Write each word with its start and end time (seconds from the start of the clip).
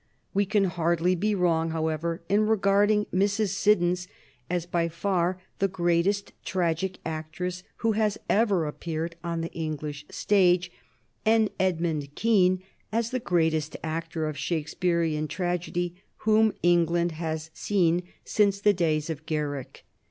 We 0.33 0.47
can 0.47 0.63
hardly 0.63 1.13
be 1.13 1.35
wrong, 1.35 1.69
however, 1.69 2.23
in 2.27 2.47
regarding 2.47 3.05
Mrs. 3.13 3.49
Siddons 3.49 4.07
as 4.49 4.65
by 4.65 4.89
far 4.89 5.39
the 5.59 5.67
greatest 5.67 6.33
tragic 6.43 6.97
actress 7.05 7.61
who 7.85 7.91
has 7.91 8.17
ever 8.27 8.65
appeared 8.65 9.15
on 9.23 9.41
the 9.41 9.51
English 9.53 10.07
stage, 10.09 10.71
and 11.23 11.51
Edmund 11.59 12.15
Kean 12.15 12.63
as 12.91 13.11
the 13.11 13.19
greatest 13.19 13.77
actor 13.83 14.27
of 14.27 14.39
Shakespearian 14.39 15.27
tragedy 15.27 16.01
whom 16.25 16.51
England 16.63 17.11
has 17.11 17.51
seen 17.53 18.01
since 18.25 18.59
the 18.59 18.73
days 18.73 19.07
of 19.07 19.27
Garrick. 19.27 19.85